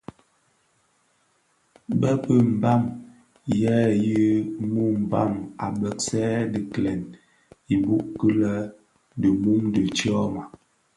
Bë 1.99 2.11
bi 2.21 2.35
Mbam 2.53 2.81
yèn 3.59 3.61
yè 3.61 3.75
yi 4.05 4.19
muu 4.71 4.93
mbam 5.03 5.31
a 5.65 5.65
begsè 5.79 6.25
dhi 6.51 6.59
gilèn 6.71 7.01
ibouk 7.73 8.05
ki 8.17 8.27
lè 8.41 8.55
di 9.19 9.29
mum 9.41 9.61
dhi 9.73 9.83
tyoma. 9.97 10.41